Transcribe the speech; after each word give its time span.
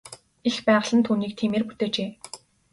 Эх 0.49 0.55
байгаль 0.65 0.95
нь 0.97 1.05
түүнийг 1.07 1.33
тиймээр 1.39 1.63
бүтээжээ. 1.67 2.09